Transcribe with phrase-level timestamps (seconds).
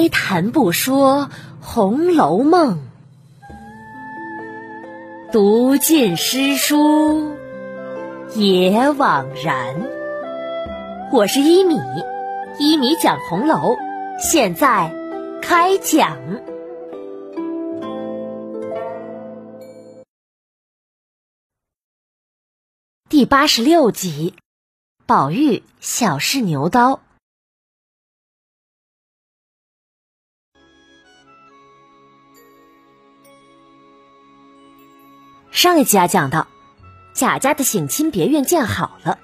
[0.00, 1.28] 开谈不说
[1.60, 2.78] 《红楼梦》，
[5.30, 7.36] 读尽诗书
[8.34, 9.74] 也枉然。
[11.12, 11.78] 我是一米，
[12.58, 13.76] 一米讲红楼，
[14.18, 14.90] 现在
[15.42, 16.16] 开讲
[23.10, 24.34] 第八十六集：
[25.04, 27.00] 宝玉小试牛刀。
[35.50, 36.46] 上一集啊，讲到
[37.12, 39.18] 贾家的省亲别院建好了，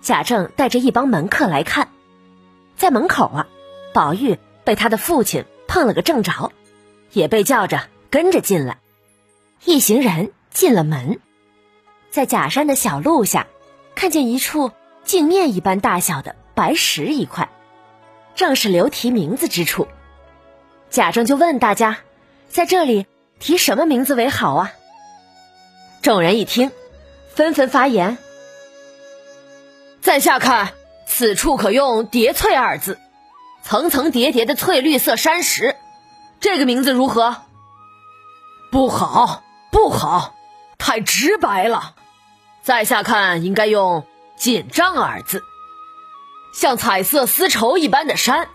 [0.00, 1.88] 贾政带着一帮门客来看，
[2.74, 3.46] 在门口啊，
[3.92, 6.52] 宝玉被他的父亲碰了个正着，
[7.12, 8.78] 也被叫着跟着进来。
[9.64, 11.20] 一行人进了门，
[12.10, 13.46] 在假山的小路下，
[13.94, 14.72] 看见一处
[15.04, 17.50] 镜面一般大小的白石一块，
[18.34, 19.86] 正是留提名字之处。
[20.88, 21.98] 贾政就问大家，
[22.48, 23.06] 在这里
[23.38, 24.72] 提什么名字为好啊？
[26.02, 26.70] 众人一听，
[27.34, 28.18] 纷纷发言。
[30.00, 30.72] 在下看，
[31.06, 32.98] 此处可用“叠翠”二字，
[33.62, 35.76] 层层叠叠的翠绿色山石，
[36.40, 37.36] 这个名字如何？
[38.70, 40.34] 不好，不好，
[40.78, 41.94] 太直白了。
[42.62, 44.06] 在下看，应该用
[44.38, 45.42] “紧张”二字，
[46.54, 48.48] 像彩色丝绸一般的山，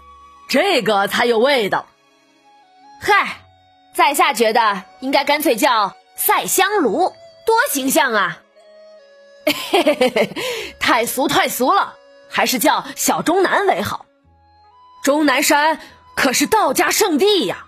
[0.47, 1.85] 这个才有味道。
[3.01, 3.41] 嗨，
[3.93, 7.13] 在下觉得应该干脆叫“赛香炉”。
[7.45, 8.39] 多形象啊！
[9.45, 11.95] 嘿嘿嘿嘿，太俗太俗了，
[12.29, 14.05] 还是叫小钟南为好。
[15.03, 15.79] 钟南山
[16.15, 17.65] 可是道家圣地呀，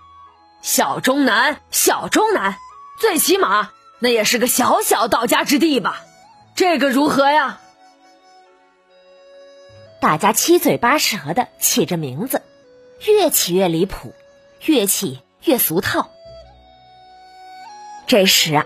[0.62, 2.56] 小钟南，小钟南，
[2.98, 6.02] 最起码那也是个小小道家之地吧？
[6.54, 7.60] 这个如何呀？
[10.00, 12.40] 大家七嘴八舌的起着名字，
[13.04, 14.14] 越起越离谱，
[14.64, 16.10] 越起越俗套。
[18.06, 18.64] 这时啊。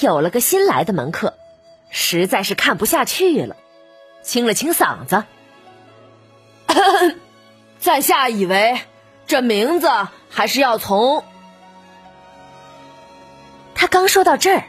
[0.00, 1.34] 有了个新来的门客，
[1.90, 3.56] 实在是看不下去了，
[4.22, 5.24] 清了清嗓子
[7.78, 8.80] ：“在下以为
[9.26, 9.88] 这名字
[10.30, 11.22] 还是要从……”
[13.74, 14.64] 他刚说到这儿，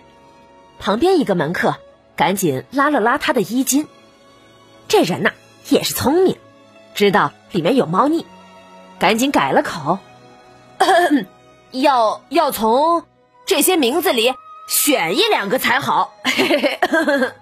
[0.79, 1.77] 旁边一个门客
[2.17, 3.87] 赶紧拉了拉他的衣襟。
[4.89, 5.31] 这人呐
[5.69, 6.37] 也是聪明，
[6.93, 8.25] 知道里面有猫腻，
[8.99, 9.99] 赶紧改了口：
[11.71, 13.05] “要要从
[13.45, 14.33] 这些名字里。”
[14.71, 16.13] 选一两个才好。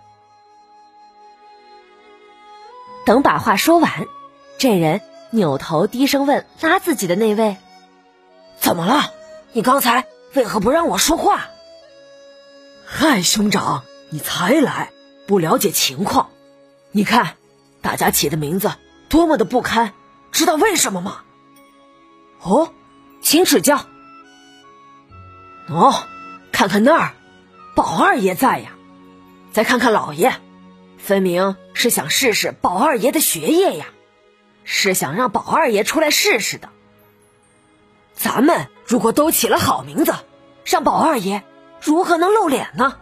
[3.06, 4.08] 等把话说完，
[4.58, 7.58] 这人扭头低声问拉自己的那位
[8.60, 9.14] ：“怎么了？
[9.52, 11.46] 你刚才为何不让我说话
[12.84, 14.92] ？”“嗨，兄长，你才来，
[15.28, 16.32] 不了解情况。
[16.92, 17.36] 你看，
[17.82, 18.72] 大家起的名字
[19.08, 19.94] 多么的不堪，
[20.32, 21.22] 知道为什么吗
[22.42, 22.74] ？”“哦，
[23.22, 23.86] 请指教。
[25.70, 25.94] ”“哦，
[26.52, 27.14] 看看那儿。”
[27.80, 28.74] 宝二爷在呀，
[29.54, 30.34] 再看看老爷，
[30.98, 33.86] 分明是想试试宝二爷的学业呀，
[34.66, 36.68] 是想让宝二爷出来试试的。
[38.14, 40.14] 咱们如果都起了好名字，
[40.66, 41.42] 让宝二爷
[41.80, 42.98] 如何能露脸呢？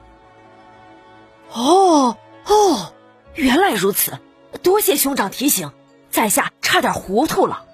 [1.54, 2.16] 哦
[2.46, 2.94] 哦，
[3.34, 4.20] 原来如此，
[4.62, 5.72] 多谢兄长提醒，
[6.12, 7.66] 在下差点糊涂了。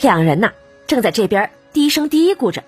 [0.00, 0.52] 两人呐，
[0.86, 2.64] 正在这边低声嘀咕着，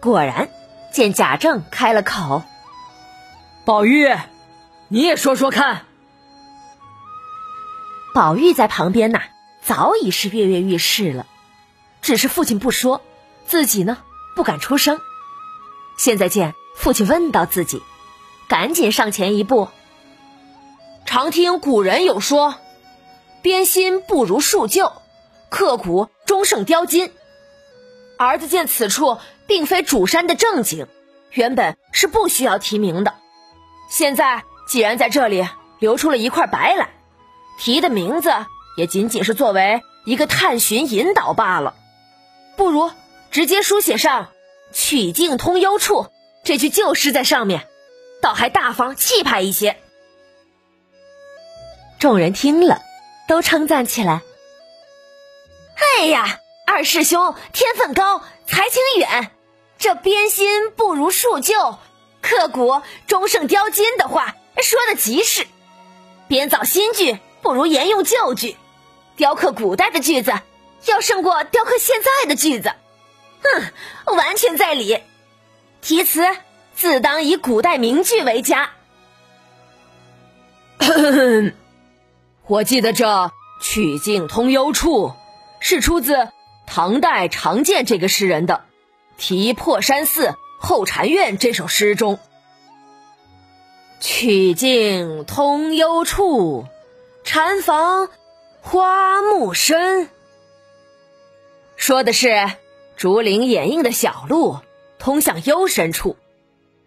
[0.00, 0.48] 果然。
[0.92, 2.42] 见贾政开了口，
[3.64, 4.12] 宝玉，
[4.88, 5.82] 你也说说看。
[8.12, 9.20] 宝玉在旁边呐，
[9.62, 11.26] 早已是跃跃欲试了，
[12.02, 13.02] 只是父亲不说，
[13.46, 13.98] 自己呢
[14.34, 14.98] 不敢出声。
[15.96, 17.82] 现在见父亲问到自己，
[18.48, 19.68] 赶紧上前一步。
[21.06, 22.56] 常听古人有说，
[23.42, 24.92] 编心不如树旧，
[25.50, 27.12] 刻苦终胜雕金。
[28.20, 29.16] 儿子见此处
[29.46, 30.86] 并非主山的正景，
[31.30, 33.14] 原本是不需要提名的。
[33.88, 36.90] 现在既然在这里留出了一块白来，
[37.58, 38.30] 提的名字
[38.76, 41.74] 也仅仅是作为一个探寻引导罢了。
[42.58, 42.90] 不如
[43.30, 44.28] 直接书写上
[44.70, 46.08] “曲径通幽处”
[46.44, 47.66] 这句旧诗在上面，
[48.20, 49.78] 倒还大方气派一些。
[51.98, 52.82] 众人听了，
[53.26, 54.20] 都称赞起来
[55.98, 56.40] ：“哎呀！”
[56.70, 59.32] 二师兄天分高，才情远。
[59.76, 61.78] 这编新不如树旧，
[62.22, 65.48] 刻骨终胜雕金的话说的极是。
[66.28, 68.56] 编造新句不如沿用旧句，
[69.16, 70.32] 雕刻古代的句子
[70.86, 72.72] 要胜过雕刻现在的句子。
[73.42, 75.02] 哼，完全在理。
[75.82, 76.22] 题词
[76.76, 78.70] 自当以古代名句为佳。
[82.46, 85.12] 我记得这曲径通幽处。
[85.62, 86.32] 是出自
[86.72, 88.62] 唐代常见这个诗人的
[89.20, 92.20] 《题破山寺后禅院》这首诗中。
[93.98, 96.66] 曲径通幽处，
[97.24, 98.08] 禅房
[98.62, 100.08] 花木深。
[101.74, 102.48] 说的是
[102.96, 104.58] 竹林掩映的小路
[105.00, 106.16] 通向幽深处，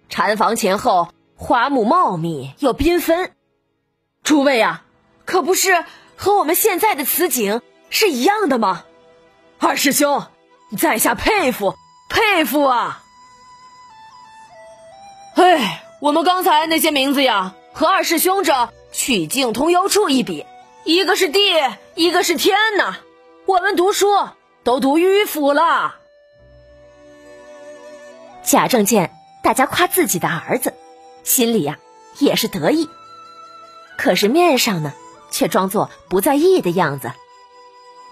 [0.07, 3.33] 禅房前后花木茂密又缤纷。
[4.23, 4.85] 诸位啊，
[5.25, 5.83] 可不是
[6.15, 8.85] 和我们现在的此景是一样的吗？
[9.65, 10.27] 二师兄，
[10.77, 11.75] 在下佩服
[12.09, 13.01] 佩服啊！
[15.35, 15.79] 哎。
[16.01, 20.45] 我们刚才那些名字呀，和二师兄这曲径通幽处一比，
[20.83, 21.39] 一个是地，
[21.95, 22.97] 一个是天呐！
[23.45, 24.07] 我们读书
[24.65, 25.95] 都读迂腐了。
[28.43, 30.73] 贾政见大家夸自己的儿子，
[31.23, 31.79] 心里呀
[32.19, 32.89] 也是得意，
[33.97, 34.93] 可是面上呢
[35.31, 37.13] 却装作不在意的样子。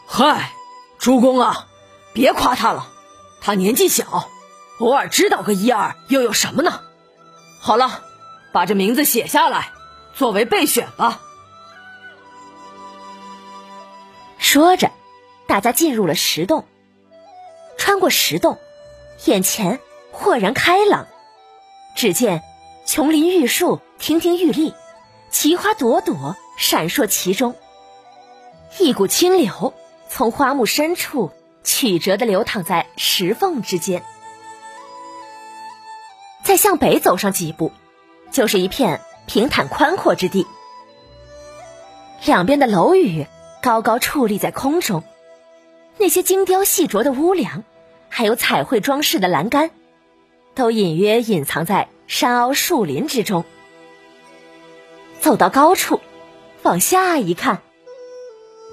[0.08, 0.54] 嗨，
[1.02, 1.66] 主公啊，
[2.14, 2.88] 别夸他了，
[3.42, 4.30] 他年纪小，
[4.78, 6.82] 偶尔知道个一二又有什么呢？
[7.60, 8.04] 好了，
[8.54, 9.72] 把这名字写下来，
[10.14, 11.20] 作为备选吧。
[14.38, 14.92] 说着，
[15.48, 16.68] 大家进入了石洞。
[17.80, 18.60] 穿过石洞，
[19.26, 19.80] 眼前
[20.12, 21.08] 豁然开朗。
[21.96, 22.44] 只见
[22.86, 24.76] 琼林玉树亭亭玉立，
[25.32, 27.56] 奇花朵朵闪烁其中。
[28.78, 29.74] 一股清流
[30.14, 31.32] 从花木深处
[31.64, 34.04] 曲折的流淌在石缝之间。
[36.44, 37.72] 再向北走上几步，
[38.30, 40.46] 就是一片平坦宽阔之地。
[42.26, 43.26] 两边的楼宇
[43.64, 45.02] 高高矗立在空中，
[45.98, 47.64] 那些精雕细琢的屋梁，
[48.10, 49.72] 还有彩绘装饰的栏杆，
[50.56, 53.46] 都隐约隐藏在山凹树林之中。
[55.22, 56.02] 走到高处，
[56.64, 57.62] 往下一看，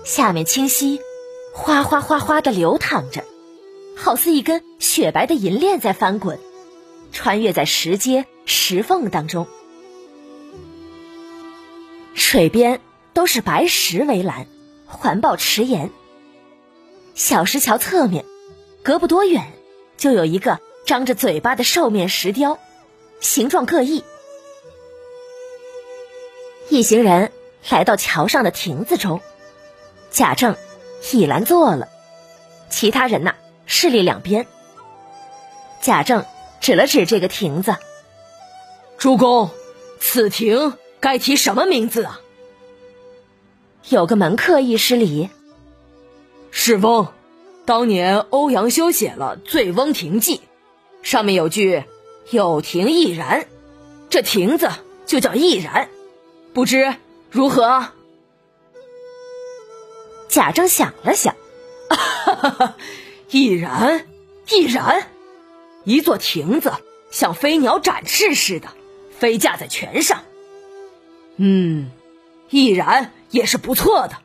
[0.05, 1.01] 下面清晰
[1.59, 3.25] 哗哗哗哗的流淌着，
[3.97, 6.39] 好似一根雪白的银链在翻滚。
[7.13, 9.47] 穿越在石阶石缝当中，
[12.15, 12.81] 水边
[13.13, 14.47] 都是白石围栏，
[14.87, 15.91] 环抱池沿。
[17.15, 18.25] 小石桥侧面，
[18.83, 19.53] 隔不多远
[19.97, 22.59] 就有一个张着嘴巴的兽面石雕，
[23.21, 24.05] 形状各异。
[26.69, 27.33] 一行人
[27.69, 29.21] 来到桥上的亭子中，
[30.11, 30.57] 贾政
[31.13, 31.89] 倚栏坐了，
[32.71, 33.35] 其他人呐
[33.67, 34.47] 势力两边。
[35.81, 36.25] 贾政。
[36.61, 37.77] 指了指这个亭子，
[38.99, 39.49] 主公，
[40.01, 42.21] 此亭该提什么名字啊？
[43.89, 45.31] 有个门客一失礼。
[46.51, 47.07] 是翁，
[47.65, 50.37] 当年欧阳修写了《醉翁亭记》，
[51.03, 51.85] 上面有句
[52.31, 53.47] “有亭亦然”，
[54.11, 54.69] 这亭子
[55.07, 55.89] 就叫亦然，
[56.53, 56.93] 不知
[57.31, 57.87] 如何？
[60.29, 61.35] 贾政想了想，
[61.89, 62.77] 哈哈哈，
[63.31, 64.07] 亦然，
[64.51, 65.09] 亦然。
[65.85, 66.73] 一座亭子
[67.11, 68.69] 像飞鸟展翅似的
[69.19, 70.23] 飞架在泉上，
[71.37, 71.91] 嗯，
[72.51, 74.19] 亦然也是不错的。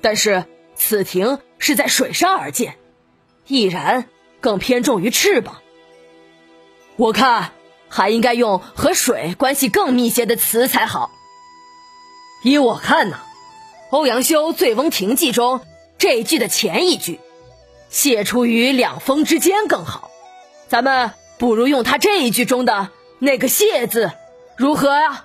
[0.00, 0.44] 但是
[0.76, 2.76] 此亭是在水上而建，
[3.48, 4.08] 亦然
[4.40, 5.56] 更偏重于翅膀。
[6.94, 7.50] 我看
[7.88, 11.10] 还应该用和水关系更密切的词才好。
[12.44, 13.18] 依我看呢，
[13.96, 15.62] 欧阳修《醉翁亭记》中
[15.96, 17.18] 这一句的前一句
[17.88, 20.10] “写出于两峰之间”更好。
[20.68, 24.12] 咱们不如用他这一句中的那个“谢”字，
[24.54, 25.24] 如何啊？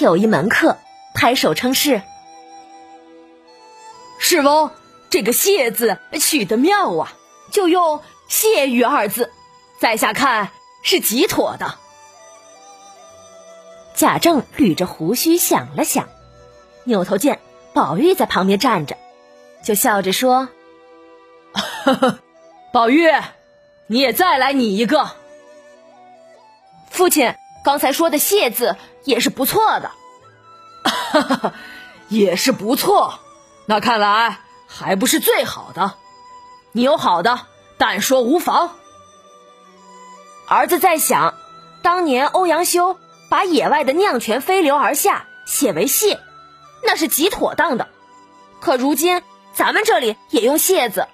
[0.00, 0.76] 有一门客
[1.14, 2.02] 拍手称是。
[4.18, 4.72] 世翁，
[5.08, 7.12] 这个“谢”字取得妙啊，
[7.52, 9.30] 就用“谢玉”二字，
[9.78, 10.50] 在下看
[10.82, 11.76] 是极妥的。
[13.94, 16.08] 贾政捋着胡须想了想，
[16.84, 17.40] 扭头见
[17.72, 18.96] 宝玉在旁边站着，
[19.64, 20.48] 就笑着说
[22.72, 23.10] ：“宝玉。”
[23.88, 25.10] 你也再来拟一个。
[26.88, 29.90] 父亲刚才说的“谢”字也是不错的，
[32.08, 33.18] 也是不错。
[33.66, 35.92] 那看来还不是最好的。
[36.70, 37.40] 你有好的，
[37.76, 38.70] 但说无妨。
[40.48, 41.34] 儿子在想，
[41.82, 42.98] 当年欧阳修
[43.28, 46.18] 把野外的酿泉飞流而下写为“谢”，
[46.82, 47.88] 那是极妥当的。
[48.60, 49.22] 可如今
[49.54, 51.06] 咱们这里也用“谢”字，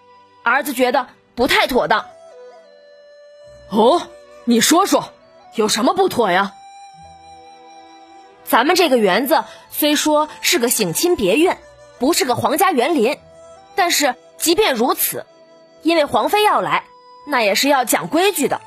[0.42, 2.06] 儿子觉得不太妥当。
[3.70, 4.02] 哦，
[4.44, 5.12] 你说说，
[5.54, 6.54] 有什么不妥呀？
[8.44, 11.58] 咱们这个园子虽说是个省亲别院，
[11.98, 13.18] 不是个皇家园林，
[13.75, 15.26] 但是即便如此，
[15.82, 16.84] 因为皇妃要来，
[17.26, 18.62] 那也是要讲规矩的。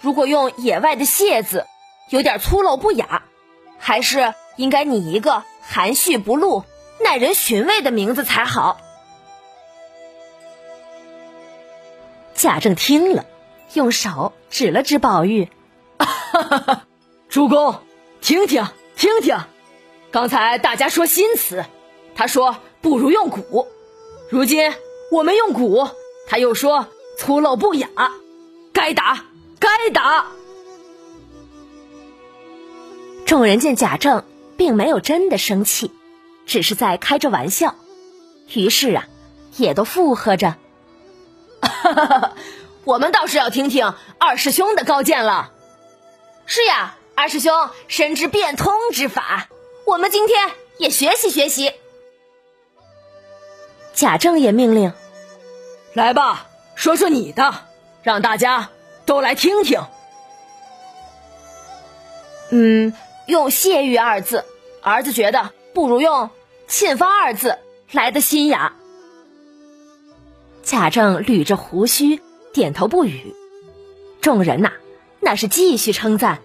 [0.00, 1.66] 如果用野外的“谢”字，
[2.10, 3.24] 有点粗陋不雅，
[3.78, 6.64] 还是应该拟一个含蓄不露、
[7.02, 8.78] 耐人寻味的名字才好。
[12.34, 13.24] 贾政听了，
[13.74, 15.48] 用手指了指宝玉
[17.28, 17.80] ：“主公，
[18.20, 19.38] 听听听听，
[20.10, 21.64] 刚才大家说新词，
[22.14, 23.66] 他说不如用古；
[24.30, 24.72] 如今
[25.10, 25.88] 我们用古，
[26.28, 26.86] 他又说
[27.18, 27.88] 粗陋不雅，
[28.72, 29.24] 该打
[29.58, 30.26] 该打。”
[33.26, 34.24] 众人见贾政
[34.56, 35.92] 并没有真的生气，
[36.46, 37.74] 只是在开着玩笑，
[38.54, 39.04] 于是啊，
[39.56, 40.56] 也都附和着。
[42.84, 45.50] 我们倒是要听听二师兄的高见了。
[46.46, 49.48] 是呀，二师兄深知变通之法，
[49.86, 51.72] 我们今天也学习学习。
[53.92, 54.92] 贾政也命令
[55.94, 57.54] ：“来吧，说说你的，
[58.02, 58.68] 让大家
[59.04, 59.80] 都来听听。”
[62.52, 62.92] 嗯。
[63.26, 64.44] 用“谢玉”二字，
[64.82, 66.30] 儿子觉得不如用
[66.68, 67.58] “沁芳”二字
[67.92, 68.74] 来的新雅。
[70.62, 72.20] 贾政捋着胡须，
[72.52, 73.34] 点头不语。
[74.20, 74.72] 众人呐，
[75.20, 76.40] 那是继续称赞。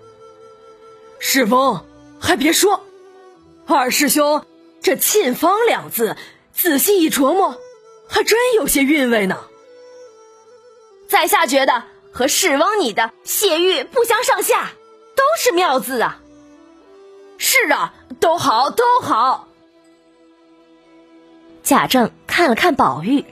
[1.20, 1.86] 世翁，
[2.20, 2.84] 还别说，
[3.66, 4.46] 二师兄
[4.82, 6.16] 这“沁芳”两字，
[6.54, 7.58] 仔细一琢磨，
[8.08, 9.38] 还真有些韵味呢。
[11.08, 14.72] 在下觉得和世翁你的“谢玉”不相上下，
[15.16, 16.21] 都是妙字啊。
[17.44, 19.48] 是啊，都好，都好。
[21.64, 23.26] 贾政看了看宝玉，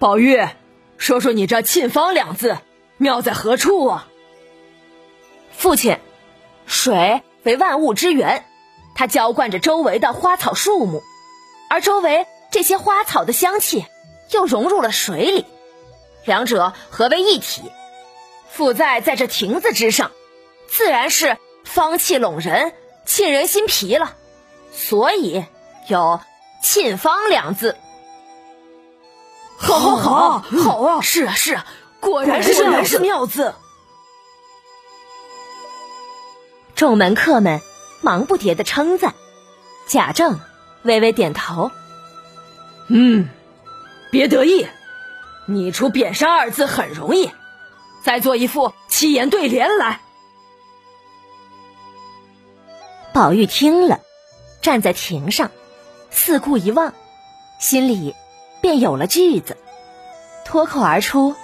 [0.00, 0.44] 宝玉，
[0.98, 2.58] 说说你这“沁芳”两字
[2.96, 4.08] 妙在何处啊？
[5.56, 6.00] 父亲，
[6.66, 8.44] 水为万物之源，
[8.96, 11.04] 它浇灌着周围的花草树木，
[11.70, 13.86] 而周围这些花草的香气
[14.32, 15.46] 又融入了水里，
[16.24, 17.62] 两者合为一体，
[18.48, 20.10] 附在在这亭子之上，
[20.66, 21.36] 自然是。
[21.66, 22.72] 芳气拢人，
[23.04, 24.14] 沁人心脾了，
[24.72, 25.44] 所以
[25.88, 26.20] 有
[26.62, 27.76] “沁芳”两字。
[29.58, 31.00] 好，好，好，好啊！
[31.02, 31.66] 是啊，是啊，
[32.00, 32.54] 果然是
[32.84, 33.54] 是妙字。
[36.74, 37.60] 众门客们
[38.00, 39.14] 忙不迭的称赞，
[39.86, 40.40] 贾政
[40.82, 41.70] 微微点头
[42.88, 43.28] ：“嗯，
[44.10, 44.66] 别得意，
[45.46, 47.30] 你出‘扁山’二字很容易，
[48.02, 50.00] 再做一副七言对联来。”
[53.16, 54.00] 宝玉听了，
[54.60, 55.50] 站在亭上，
[56.10, 56.92] 四顾一望，
[57.58, 58.14] 心里
[58.60, 59.56] 便有了句子，
[60.44, 61.34] 脱口而出：“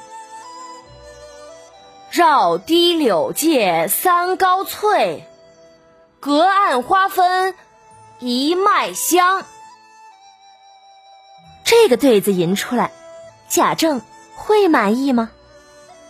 [2.12, 5.26] 绕堤柳借三高翠，
[6.20, 7.54] 隔岸花分
[8.18, 9.42] 一脉香。”
[11.64, 12.92] 这个对子吟出来，
[13.48, 14.02] 贾政
[14.34, 15.30] 会满意吗？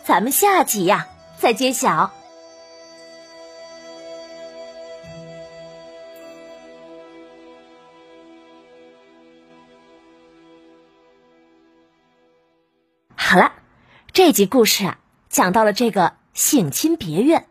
[0.05, 1.07] 咱们下集呀
[1.39, 2.11] 再揭晓。
[14.25, 15.01] 这集故事啊，
[15.31, 17.49] 讲到了这个省亲别院，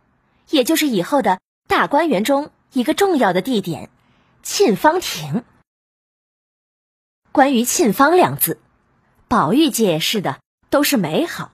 [0.50, 3.90] 也就是以后的大观园中一个重要的地点——
[4.42, 5.44] 沁芳亭。
[7.34, 8.58] 关于“沁芳”两字，
[9.28, 11.52] 宝玉解释的都是美好，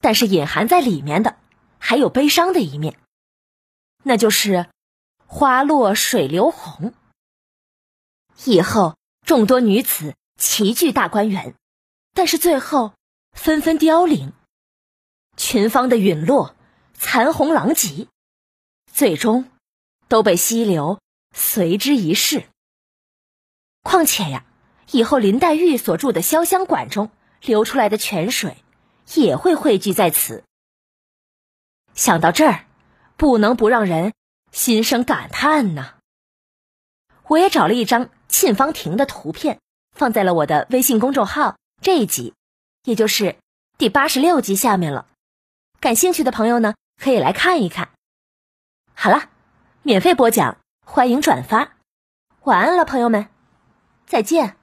[0.00, 1.36] 但是隐含在里面的
[1.78, 2.96] 还有悲伤的一面，
[4.02, 4.70] 那就是
[5.26, 6.94] 花落水流红。
[8.46, 11.54] 以后众多女子齐聚大观园，
[12.14, 12.94] 但是最后。
[13.32, 14.32] 纷纷凋零，
[15.36, 16.54] 群芳的陨落，
[16.94, 18.06] 残红狼藉，
[18.92, 19.50] 最终
[20.08, 21.00] 都被溪流
[21.34, 22.44] 随之一逝。
[23.82, 24.44] 况且呀，
[24.90, 27.10] 以后林黛玉所住的潇湘馆中
[27.40, 28.62] 流出来的泉水，
[29.14, 30.44] 也会汇聚在此。
[31.94, 32.66] 想到这儿，
[33.16, 34.12] 不能不让人
[34.52, 35.94] 心生感叹呐。
[37.26, 39.60] 我也找了一张沁芳亭的图片，
[39.96, 42.34] 放在了我的微信公众号这一集。
[42.84, 43.36] 也就是
[43.76, 45.06] 第八十六集下面了，
[45.80, 47.90] 感兴趣的朋友呢，可以来看一看。
[48.94, 49.30] 好了，
[49.82, 50.56] 免费播讲，
[50.86, 51.76] 欢迎转发。
[52.44, 53.28] 晚安了，朋友们，
[54.06, 54.59] 再见。